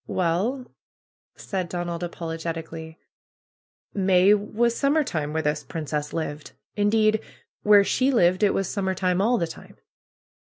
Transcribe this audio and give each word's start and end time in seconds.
"Well," 0.07 0.65
said 1.35 1.69
Donald, 1.69 2.01
apologetically, 2.01 2.97
"May 3.93 4.33
was 4.33 4.75
sum 4.75 4.93
mer 4.93 5.03
time 5.03 5.31
where 5.31 5.43
this 5.43 5.63
princess 5.63 6.11
lived. 6.11 6.53
Indeed, 6.75 7.19
where 7.61 7.83
she 7.83 8.09
lived 8.09 8.41
it 8.41 8.55
was 8.55 8.67
summer 8.67 8.95
time 8.95 9.21
all 9.21 9.37
the 9.37 9.45
time 9.45 9.77